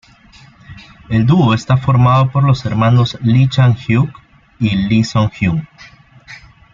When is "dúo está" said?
1.27-1.77